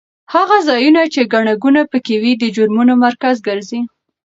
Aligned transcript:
هغه 0.33 0.57
ځایونه 0.67 1.01
چې 1.13 1.21
ګڼه 1.33 1.53
ګوڼه 1.63 1.83
پکې 1.91 2.15
وي 2.21 2.33
د 2.37 2.43
جرمونو 2.55 2.93
مرکز 3.05 3.35
ګرځي. 3.47 3.81